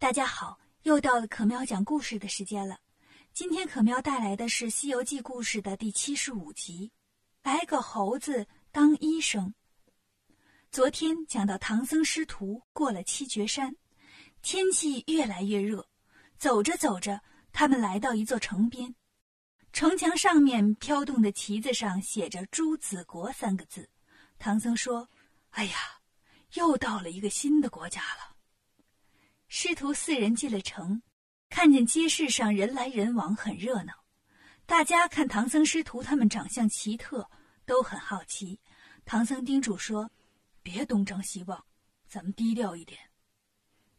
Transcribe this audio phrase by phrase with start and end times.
[0.00, 2.80] 大家好，又到了可喵讲故事的时间了。
[3.34, 6.90] 今天可喵带来的是《西游记》故事的第七十五集，
[7.46, 9.52] 《来个猴子当医生》。
[10.72, 13.76] 昨天讲到唐僧师徒过了七绝山，
[14.40, 15.86] 天气越来越热，
[16.38, 17.20] 走着走着，
[17.52, 18.94] 他们来到一座城边，
[19.70, 23.86] 城墙上面飘动的旗子上写着“朱子国”三个字。
[24.38, 25.06] 唐僧说
[25.52, 25.76] ：“哎呀，
[26.54, 28.28] 又到了一个新的国家了。”
[29.52, 31.02] 师徒四人进了城。
[31.48, 33.92] 看见街市上人来人往，很热闹。
[34.64, 37.28] 大家看唐僧师徒他们长相奇特，
[37.66, 38.60] 都很好奇。
[39.04, 40.08] 唐僧叮嘱说
[40.62, 41.64] ：“别东张西望，
[42.06, 43.00] 咱们低调一点。”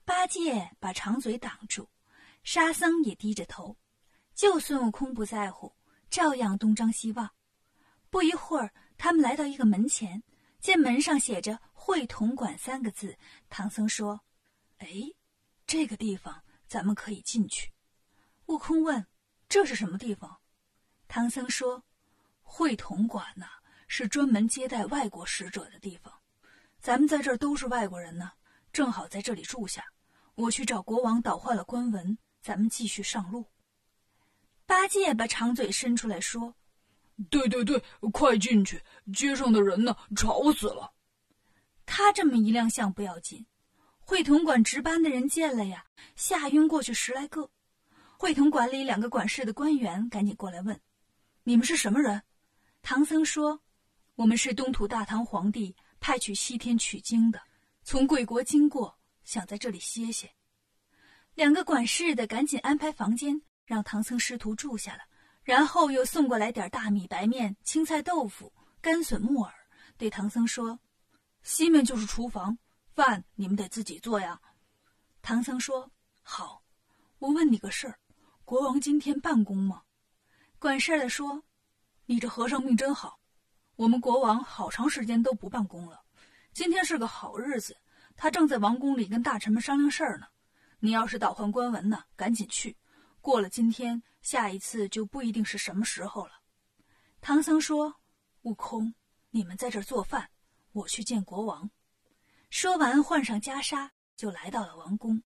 [0.05, 1.89] 八戒把长嘴挡住，
[2.45, 3.75] 沙僧也低着头。
[4.33, 5.75] 就孙悟空不在乎，
[6.09, 7.29] 照样东张西望。
[8.09, 10.23] 不一会儿，他们来到一个门前，
[10.61, 13.17] 见门上写着“会同馆”三个字。
[13.49, 14.21] 唐僧说
[14.79, 14.87] ：“哎，
[15.71, 17.73] 这个地方……”咱们可以进去。
[18.45, 19.05] 悟空问
[19.49, 20.37] ：“这是什么地方？”
[21.09, 21.83] 唐僧说
[22.41, 23.45] ：“会同馆呢，
[23.89, 26.13] 是专门接待外国使者的地方。
[26.79, 28.31] 咱们在这儿都是外国人呢，
[28.71, 29.83] 正好在这里住下。
[30.35, 33.45] 我去找国王倒换了官文，咱们继续上路。”
[34.65, 36.55] 八戒把长嘴伸出来说
[37.29, 38.81] ：“对对对，快进去！
[39.13, 40.93] 街上的人呢，吵死了。”
[41.85, 43.45] 他这么一亮相不要紧。
[44.11, 45.85] 会同馆值班的人见了呀，
[46.17, 47.49] 吓晕过去十来个。
[48.17, 50.77] 会同馆里两个管事的官员赶紧过来问
[51.43, 52.21] ：“你们是什么人？”
[52.83, 53.61] 唐僧说
[54.15, 57.41] ：“我们是东土大唐皇帝派去西天取经的，
[57.83, 60.29] 从贵国经过，想在这里歇歇。”
[61.33, 65.03] 两个管事的赶紧安排房间，让唐僧师徒住下了，
[65.41, 68.51] 然后又送过来点大米、白面、青菜、豆腐、
[68.81, 69.53] 干笋、木耳，
[69.97, 70.77] 对唐僧说
[71.43, 72.57] ：“西面就是厨房。”
[73.01, 74.39] 饭你们得自己做呀，
[75.23, 76.61] 唐僧说：“好，
[77.17, 77.97] 我问你个事儿，
[78.45, 79.81] 国王今天办公吗？”
[80.59, 81.43] 管事儿的说
[82.05, 83.19] ：“你这和尚命真好，
[83.75, 86.03] 我们国王好长时间都不办公了，
[86.53, 87.75] 今天是个好日子，
[88.15, 90.27] 他正在王宫里跟大臣们商量事儿呢。
[90.77, 92.77] 你要是倒换官文呢，赶紧去，
[93.19, 96.33] 过了今天，下一次就不一定是什么时候了。”
[97.19, 97.95] 唐僧说
[98.43, 98.93] ：“悟空，
[99.31, 100.29] 你们在这儿做饭，
[100.71, 101.67] 我去见国王。”
[102.51, 105.23] 说完，换上袈裟，就来到了王宫。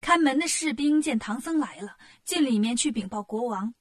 [0.00, 3.72] 看门的士兵见唐僧来了，进里面去禀报国王：“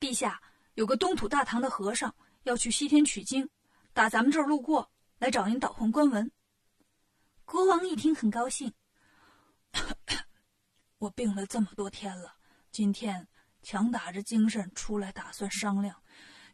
[0.00, 0.42] 陛下，
[0.74, 2.12] 有个东土大唐的和尚
[2.42, 3.48] 要去西天取经，
[3.92, 6.28] 打咱们这儿路过，来找您倒换官文。”
[7.46, 8.74] 国王一听，很高兴。
[10.98, 12.34] 我病了这么多天了，
[12.72, 13.28] 今天
[13.62, 16.02] 强打着精神出来，打算商量，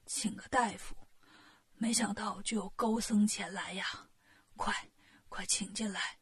[0.04, 0.94] 请个大夫。
[1.78, 3.86] 没想到就有高僧前来呀！
[4.58, 4.74] 快！
[5.30, 6.18] 快请进来。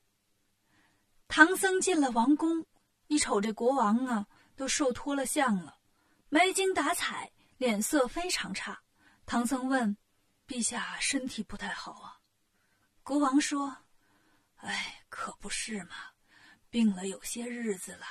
[1.27, 2.65] 唐僧进了王宫，
[3.09, 5.81] 一瞅这国王啊，都瘦脱了相了，
[6.29, 8.81] 没精打采，脸色非常差。
[9.27, 9.97] 唐僧问
[10.47, 12.21] ：“陛下身体不太好啊？”
[13.03, 13.77] 国王说
[14.57, 15.97] ：“哎，可不是嘛，
[16.71, 18.07] 病了有些日子了。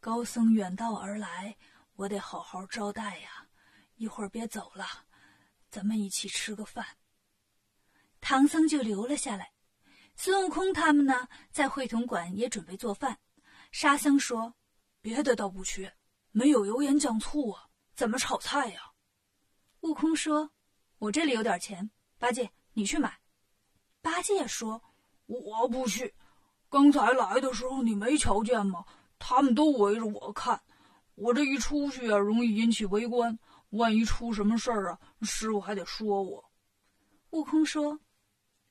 [0.00, 1.56] 高僧远道而来，
[1.94, 3.46] 我得好好招待呀。
[3.96, 4.86] 一会儿别走了，
[5.70, 6.86] 咱们一起吃个饭。”
[8.20, 9.52] 唐僧就留了下来。
[10.20, 13.16] 孙悟空他们呢，在会同馆也准备做饭。
[13.70, 14.52] 沙僧说
[15.00, 15.94] ：“别的倒不缺，
[16.32, 18.80] 没有油盐酱醋啊，怎么炒菜呀？”
[19.82, 20.50] 悟空说
[20.98, 23.20] ：“我这里有点钱，八戒你去买。”
[24.02, 24.82] 八戒说
[25.26, 26.12] ：“我不去，
[26.68, 28.84] 刚才来的时候你没瞧见吗？
[29.20, 30.60] 他们都围着我看，
[31.14, 33.38] 我这一出去啊，容易引起围观，
[33.70, 36.50] 万一出什么事儿啊，师傅还得说我。”
[37.30, 38.00] 悟空说：“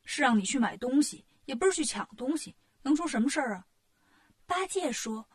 [0.04, 3.66] 是让你去买东西。”也不是去抢东西，能出什么事儿啊？
[4.46, 5.28] 八戒说：“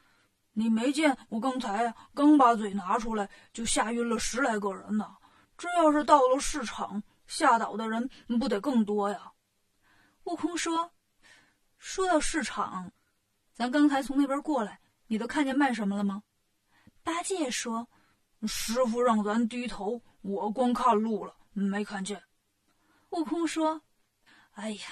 [0.53, 5.17] 你没见我刚才刚把嘴拿出来，就吓晕了十来个人呢。
[5.57, 9.33] 这要是到了市场，吓倒的人不得更多呀？”
[10.25, 10.93] 悟空说
[11.79, 12.93] ：“说到市场，
[13.55, 16.23] 咱刚才从那边过来，你都看见卖什么了吗？”
[17.03, 17.89] 八戒说
[18.47, 22.23] ：“师傅让咱低头，我光看路了，没看见。”
[23.11, 23.83] 悟空说
[24.53, 24.83] ：“哎呀！”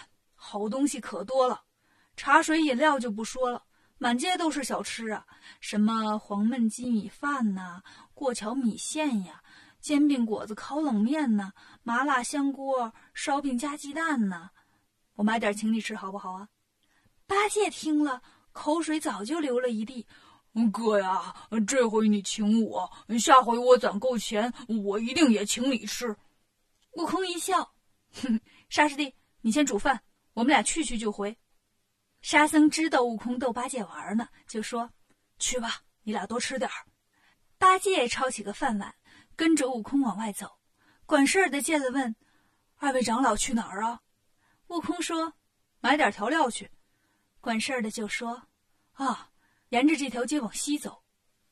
[0.42, 1.64] 好东西可多了，
[2.16, 3.62] 茶水饮料就不说了，
[3.98, 5.26] 满街都是小吃啊，
[5.60, 7.82] 什么黄焖鸡米饭呐，
[8.14, 9.42] 过桥米线呀，
[9.82, 11.52] 煎饼果子烤冷面呐，
[11.82, 14.48] 麻辣香锅烧饼加鸡蛋呐，
[15.16, 16.48] 我买点请你吃好不好啊？
[17.26, 18.22] 八戒听了，
[18.52, 20.06] 口水早就流了一地。
[20.72, 21.36] 哥呀，
[21.66, 22.90] 这回你请我，
[23.20, 24.52] 下回我攒够钱，
[24.84, 26.16] 我一定也请你吃。
[26.94, 27.72] 悟空一笑，
[28.14, 28.40] 哼，
[28.70, 30.02] 沙师弟，你先煮饭。
[30.40, 31.36] 我们俩去去就回。
[32.22, 34.90] 沙僧知道悟空逗八戒玩呢，就说
[35.38, 36.86] ：“去吧，你俩多吃点儿。
[37.58, 38.94] 八戒抄起个饭碗，
[39.36, 40.50] 跟着悟空往外走。
[41.04, 42.16] 管事儿的见了问
[42.80, 44.00] ：“二位长老去哪儿啊？”
[44.68, 45.34] 悟空说
[45.80, 46.70] ：“买点调料去。”
[47.38, 48.42] 管事儿的就说
[48.96, 49.30] ：“啊，
[49.68, 51.04] 沿着这条街往西走，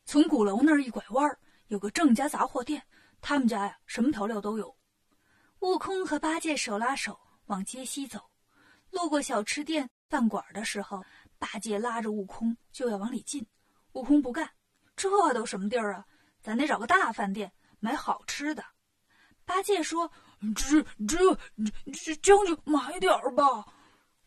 [0.07, 2.83] 从鼓楼那儿一拐弯，有个郑家杂货店，
[3.21, 4.75] 他们家呀什么调料都有。”
[5.61, 8.31] 悟空和八戒手拉手往街西走，
[8.91, 11.05] 路过小吃店、饭馆的时候，
[11.39, 13.47] 八戒拉着悟空就要往里进，
[13.93, 14.51] 悟空不干
[14.97, 16.05] ：“这都什么地儿啊？
[16.41, 18.65] 咱得找个大饭店买好吃的。”
[19.45, 20.11] 八戒说
[20.57, 21.35] ：“这、这、
[21.85, 23.67] 这这将就买点儿吧。”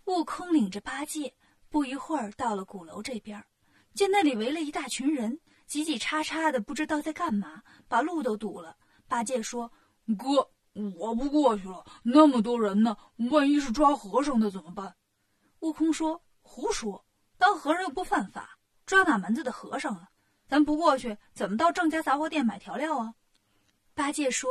[0.05, 1.33] 悟空领着八戒，
[1.69, 3.43] 不一会儿到了鼓楼这边，
[3.93, 8.77] 见那里围了一大群人，挤挤叉叉的，不知道在干嘛，把路都堵了。
[9.07, 9.71] 八戒说
[10.17, 12.95] ：“哥。”我不过去了，那么多人呢，
[13.29, 14.95] 万一是抓和尚的怎么办？
[15.59, 17.03] 悟空说：“胡说，
[17.37, 20.09] 当和尚又不犯法，抓哪门子的和尚啊？
[20.47, 23.13] 咱不过去，怎么到郑家杂货店买调料啊？”
[23.93, 24.49] 八戒说：“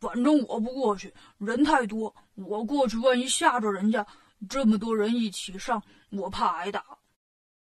[0.00, 4.04] 反正我不过去，人太多，我过去万一吓着人家，
[4.48, 5.80] 这么多人一起上，
[6.10, 6.84] 我怕挨打。”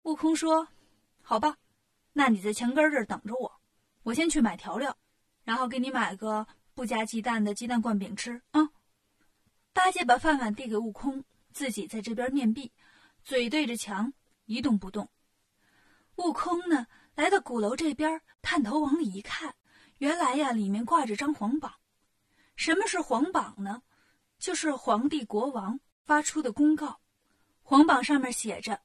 [0.03, 0.67] 悟空说
[1.23, 1.55] ：“好吧，
[2.11, 3.61] 那你在墙根这儿等着我，
[4.03, 4.93] 我先去买调料，
[5.45, 6.45] 然后给你买个。”
[6.77, 8.69] 不加鸡蛋的鸡蛋灌饼吃啊！
[9.74, 12.71] 八戒把饭碗递给悟空，自己在这边面壁，
[13.24, 14.13] 嘴对着墙
[14.45, 15.09] 一动不动。
[16.18, 16.85] 悟空呢，
[17.15, 19.56] 来到鼓楼这边，探头往里一看，
[19.97, 21.74] 原来呀，里面挂着张黄榜。
[22.56, 23.81] 什么是皇榜呢？
[24.38, 27.01] 就是皇帝国王发出的公告。
[27.63, 28.80] 皇榜上面写着：“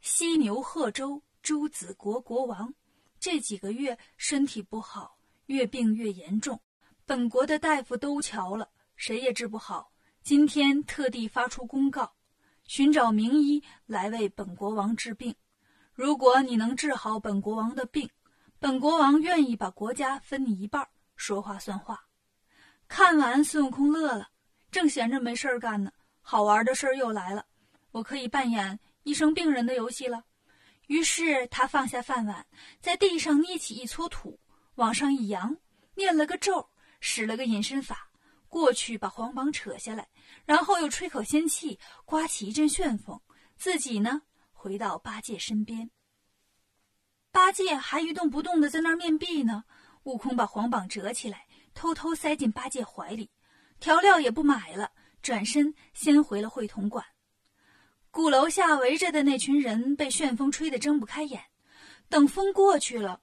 [0.00, 2.72] 犀牛贺州朱子国国王
[3.20, 6.58] 这几个月身体不好，越病越严重。”
[7.08, 9.92] 本国的大夫都瞧了，谁也治不好。
[10.24, 12.12] 今天特地发出公告，
[12.64, 15.32] 寻找名医来为本国王治病。
[15.94, 18.10] 如果你能治好本国王的病，
[18.58, 22.04] 本国王愿意把国家分你一半，说话算话。
[22.88, 24.28] 看完，孙悟空乐了，
[24.72, 27.46] 正闲着没事儿干呢，好玩的事儿又来了，
[27.92, 30.24] 我可以扮演医生病人的游戏了。
[30.88, 32.44] 于是他放下饭碗，
[32.80, 34.40] 在地上捏起一撮土，
[34.74, 35.56] 往上一扬，
[35.94, 36.68] 念了个咒。
[37.00, 38.10] 使了个隐身法，
[38.48, 40.08] 过去把黄榜扯下来，
[40.44, 43.20] 然后又吹口仙气，刮起一阵旋风，
[43.56, 44.22] 自己呢
[44.52, 45.90] 回到八戒身边。
[47.30, 49.64] 八戒还一动不动的在那儿面壁呢。
[50.04, 53.28] 悟空把黄榜折起来，偷偷塞进八戒怀里，
[53.80, 57.04] 调料也不买了，转身先回了会同馆。
[58.12, 61.42] 鼓楼下围着的那群人被旋风吹得睁不开眼，
[62.08, 63.20] 等风过去了，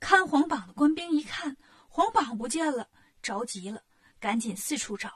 [0.00, 1.56] 看黄榜的官兵一看，
[1.88, 2.90] 黄榜不见了。
[3.26, 3.82] 着急了，
[4.20, 5.10] 赶紧四处找，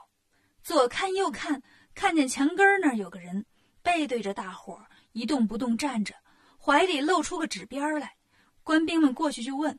[0.64, 1.62] 左看右看，
[1.94, 3.46] 看见墙根那儿有个人，
[3.82, 6.12] 背对着大伙儿，一动不动站着，
[6.58, 8.16] 怀里露出个纸边来。
[8.64, 9.78] 官兵们过去就问：“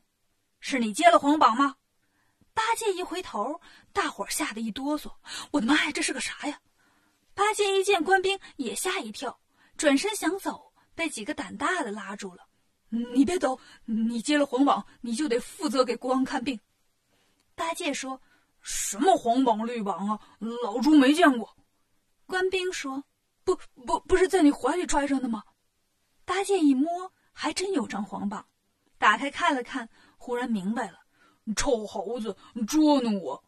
[0.60, 1.76] 是你接了黄榜吗？”
[2.54, 3.60] 八戒一回头，
[3.92, 5.12] 大伙儿吓得一哆嗦
[5.52, 6.58] ：“我的妈呀，这是个啥呀？”
[7.34, 9.38] 八戒一见官兵，也吓一跳，
[9.76, 12.48] 转身想走，被几个胆大的拉住了
[12.88, 16.58] ：“你别走，你接了黄榜，你就得负责给国王看病。”
[17.62, 18.20] 八戒说
[18.60, 20.20] ：“什么黄榜绿榜啊，
[20.64, 21.56] 老猪没见过。”
[22.26, 23.04] 官兵说
[23.44, 23.56] ：“不
[23.86, 25.44] 不，不是在你怀里揣着呢吗？”
[26.26, 28.44] 八戒一摸，还真有张黄榜，
[28.98, 30.98] 打开看了看，忽然明白了
[31.54, 32.36] ：“臭猴子，
[32.66, 33.44] 捉弄我！”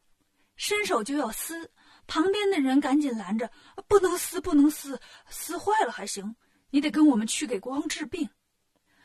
[0.55, 1.69] 伸手就要撕，
[2.07, 3.51] 旁边的人赶紧拦着
[3.89, 6.37] ：“不能撕，不能撕，撕坏了还行，
[6.71, 8.31] 你得跟我们去给国王治病。”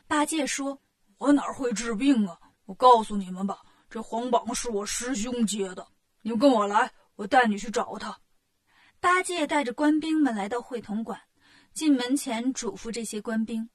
[0.06, 0.80] 八戒说
[1.18, 2.38] ：“我哪会治病啊？
[2.66, 5.88] 我告诉你们吧。”这黄榜是我师兄接的，
[6.22, 8.20] 你们跟我来，我带你去找他。
[9.00, 11.20] 八戒带着官兵们来到会同馆，
[11.72, 13.68] 进门前嘱咐这些官兵：“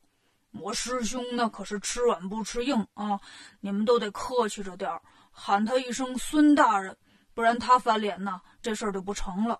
[0.58, 3.20] 我师兄那可是吃软不吃硬啊，
[3.60, 6.96] 你们都得客气着点儿，喊他一声孙大人，
[7.34, 9.60] 不然他翻脸呢，这事儿就不成了。”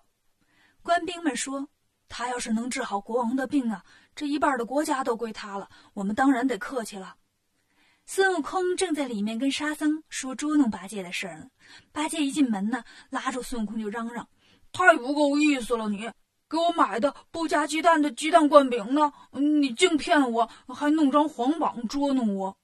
[0.80, 1.68] 官兵们说
[2.08, 3.84] ：“他要是能治好国王的病啊，
[4.14, 7.16] 这一半的国家都归他了，我们当然得客气了。”
[8.08, 11.50] 孙悟空正在里面跟沙僧说捉弄八戒的事儿呢。
[11.90, 14.28] 八戒一进门呢，拉住孙悟空就嚷嚷
[14.70, 15.88] ：“太不够意思了！
[15.88, 16.08] 你
[16.48, 19.12] 给我买的不加鸡蛋的鸡蛋灌饼呢？
[19.32, 22.56] 你净骗我，还弄张黄榜捉弄我！”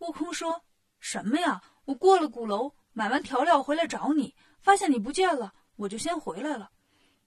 [0.00, 0.62] 悟空说
[0.98, 1.62] ：“什么呀？
[1.84, 6.68] 我过了鼓楼，买完调料回来找你，发现你不见了，我就先回来了。”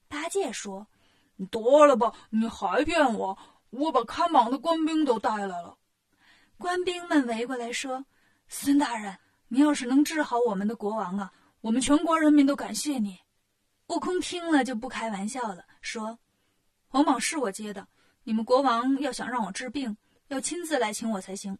[0.09, 0.85] 八戒说
[1.37, 3.37] ：“你得了吧，你还骗我！
[3.69, 5.77] 我把看榜的官兵都带来了。”
[6.57, 8.05] 官兵们围过来说
[8.49, 13.19] ：“孙大人，你要是能治好我们的国王啊，我们全国人民都感谢你。”
[13.87, 16.19] 悟空听了就不开玩笑了，说
[16.89, 17.87] ：“黄榜是我接的，
[18.23, 19.95] 你们国王要想让我治病，
[20.27, 21.57] 要亲自来请我才行。”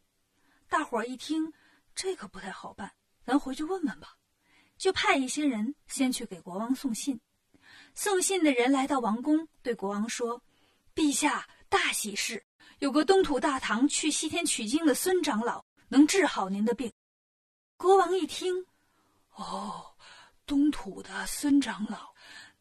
[0.68, 1.54] 大伙儿一听，
[1.96, 2.92] 这可不太好办，
[3.24, 4.18] 咱回去问问吧。
[4.78, 7.20] 就派一些人先去给国王送信。
[7.94, 10.42] 送信的人来到王宫，对国王说
[10.94, 12.44] ：“陛下，大喜事！
[12.80, 16.92] 有个东土大唐去西天取经的孙长老，能治好您的病。”
[17.78, 18.66] 国王一听，
[19.32, 19.96] 哦，
[20.46, 22.14] 东土的孙长老，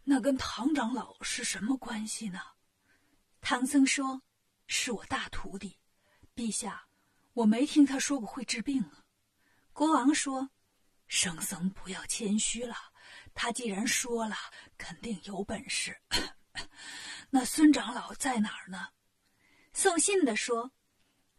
[0.05, 2.41] 那跟唐长老是什么关系呢？
[3.41, 4.23] 唐僧说
[4.67, 5.79] ：“是我大徒弟。”
[6.35, 6.87] 陛下。
[7.33, 9.05] 我没听他说过会治病啊。
[9.75, 10.49] 国王说
[11.07, 12.75] ：“圣僧不要谦虚了，
[13.35, 14.35] 他既然说了，
[14.79, 16.01] 肯定有本事。
[17.29, 18.89] 那孙长老在哪儿呢？”
[19.77, 20.73] 送信的说：“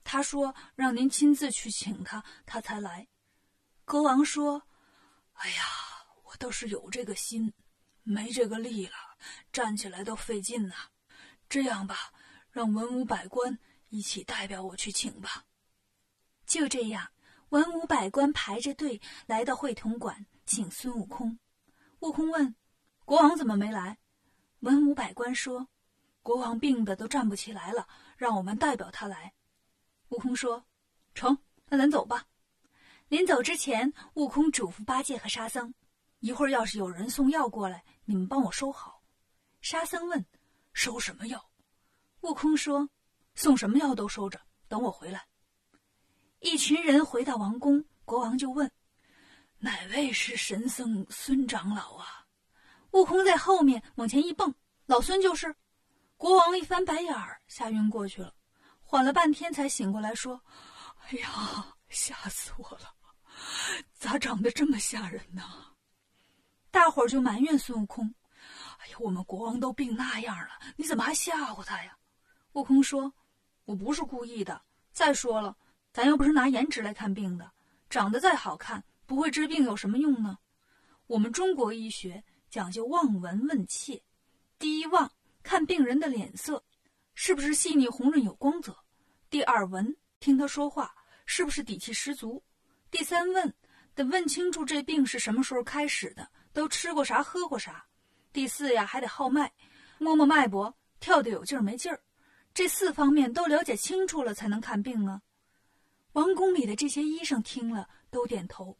[0.05, 3.07] 他说让您亲自去请他，他才来。”
[3.83, 4.61] 国王说
[5.33, 5.63] ：“哎呀，
[6.23, 7.51] 我倒是有这个心，
[8.03, 8.93] 没这个力了，
[9.51, 10.75] 站起来都费劲呐。
[11.49, 12.13] 这样吧，
[12.51, 13.57] 让文武百官
[13.89, 15.45] 一起代表我去请吧。”
[16.45, 17.09] 就这样，
[17.49, 21.39] 文武百官排着队来到会同馆请孙悟空。
[22.01, 22.55] 悟空问
[23.03, 23.97] ：“国王怎么没来？”
[24.61, 25.69] 文武百官说
[26.27, 29.33] ：“国王病得都站不起来了，让我们代表他来。”
[30.11, 30.61] 悟空说
[31.15, 31.37] ：“成，
[31.69, 32.25] 那咱走吧。”
[33.07, 35.73] 临走之前，悟空嘱咐八戒和沙僧
[36.19, 39.01] ：“一会儿要是有人送药过来，你们帮我收好。”
[39.63, 40.25] 沙僧问
[40.73, 41.49] ：“收什么药？”
[42.19, 42.89] 悟空说
[43.33, 45.25] ：“送什么药都收着，等我回来。”
[46.43, 48.69] 一群人回到王宫，国王就问
[49.59, 52.25] ：“哪位是神僧孙长老啊？”
[52.91, 54.53] 悟空在后面往前一蹦
[54.87, 55.55] ：“老孙就是。”
[56.17, 58.33] 国王一翻白眼儿，吓晕过去了。
[58.81, 60.41] 缓了半天才醒过来，说
[61.05, 62.93] ：“哎呀，吓死我了！
[63.93, 65.43] 咋长得这么吓人呢？”
[66.71, 68.13] 大伙儿就埋怨孙悟空
[68.79, 71.97] ：“哎呀，我们国王都病那样了，你怎么还吓唬他呀？”
[72.53, 73.13] 悟空说
[73.65, 74.61] ：“我不是故意的。
[74.91, 75.55] 再说了。”
[75.93, 77.51] 咱又不是拿颜值来看病的，
[77.89, 80.37] 长得再好看，不会治病有什么用呢？
[81.07, 84.03] 我们中国医学讲究望闻问切，
[84.59, 85.11] 第一望
[85.47, 86.61] 看病人的脸色，
[87.15, 88.73] 是不是细腻红润有光泽；
[89.29, 90.93] 第二闻听他说话，
[91.25, 92.43] 是不是底气十足；
[92.91, 93.55] 第三问
[93.95, 97.71] 得问清楚这病是什么时候开始的，都吃过啥喝过啥；
[98.33, 99.49] 第四呀还得号脉，
[99.99, 102.01] 摸摸脉搏跳得有劲儿没劲儿，
[102.53, 105.21] 这四方面都了解清楚了才能看病啊。
[106.11, 108.77] 王宫里的这些医生听了都点头，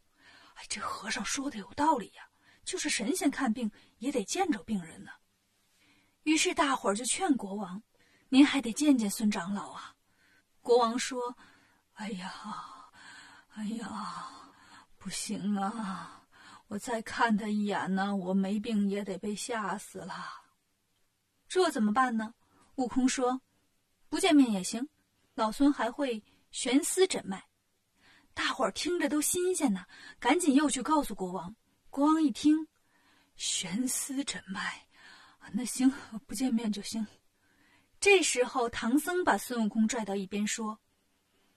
[0.56, 2.28] 哎，这和尚说的有道理呀，
[2.62, 3.70] 就是神仙看病
[4.00, 5.12] 也得见着病人呢。
[6.22, 7.82] 于是大伙儿就劝国王
[8.28, 9.94] ：“您还得见见孙长老啊。”
[10.60, 11.36] 国王说
[11.94, 12.32] ：“哎呀，
[13.54, 14.52] 哎呀，
[14.98, 16.26] 不行啊！
[16.68, 20.14] 我再看他一眼呢，我没病也得被吓死了。
[21.48, 22.34] 这怎么办呢？”
[22.76, 23.40] 悟空说
[24.08, 24.88] ：“不见面也行，
[25.34, 27.46] 老孙还会。”悬丝诊脉，
[28.32, 29.84] 大伙儿听着都新鲜呢，
[30.18, 31.54] 赶紧又去告诉国王。
[31.90, 32.66] 国王一听，
[33.36, 34.87] 悬丝诊脉，
[35.52, 35.92] 那行，
[36.26, 37.06] 不见面就行。
[38.00, 40.78] 这时候，唐僧把孙悟空拽到一边说：“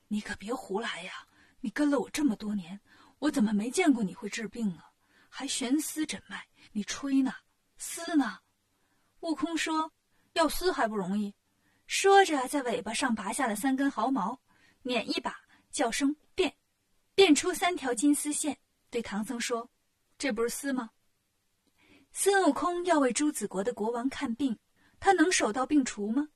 [0.08, 1.28] 你可别胡来呀！
[1.60, 2.80] 你跟了我这么多年，
[3.20, 4.92] 我怎么没见过你会治病啊？
[5.30, 7.34] 还悬丝诊脉，你吹呢？
[7.78, 8.40] 丝呢？”
[9.22, 9.94] 悟空说
[10.34, 11.34] ：“要丝还不容易。”
[11.86, 14.42] 说着，在尾巴上拔下了三根毫毛。
[14.84, 15.36] 捻一把，
[15.72, 16.56] 叫声变，
[17.14, 18.58] 变出三条金丝线，
[18.90, 19.70] 对唐僧说
[20.18, 20.90] ：“这不是丝吗？”
[22.14, 24.58] 孙悟空要为朱子国的国王看病，
[25.00, 26.28] 他能手到病除吗？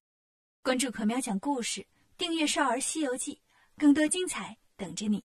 [0.63, 1.85] 关注可喵讲故事，
[2.17, 3.35] 订阅《少儿西游记》，
[3.77, 5.23] 更多精彩等着你。